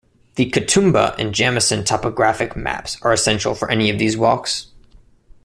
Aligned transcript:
The 0.33 0.49
Katoomba 0.49 1.15
and 1.19 1.31
Jamison 1.31 1.83
topographic 1.83 2.55
maps 2.55 2.97
are 3.03 3.13
essential 3.13 3.53
for 3.53 3.69
any 3.69 3.87
of 3.91 3.99
these 3.99 4.17
walks. 4.17 4.65